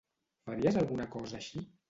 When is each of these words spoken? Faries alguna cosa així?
Faries 0.47 0.79
alguna 0.81 1.07
cosa 1.17 1.39
així? 1.43 1.65